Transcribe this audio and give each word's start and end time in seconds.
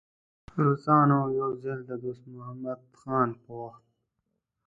روسانو 0.63 1.19
یو 1.39 1.49
ځل 1.63 1.79
د 1.89 1.91
دوست 2.03 2.23
محمد 2.33 2.79
خان 2.99 3.29
په 3.41 3.49
وخت. 3.61 3.85